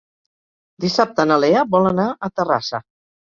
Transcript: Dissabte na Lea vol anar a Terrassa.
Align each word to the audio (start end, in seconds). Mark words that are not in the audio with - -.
Dissabte 0.85 1.25
na 1.31 1.37
Lea 1.43 1.67
vol 1.75 1.91
anar 1.91 2.07
a 2.09 2.31
Terrassa. 2.41 2.83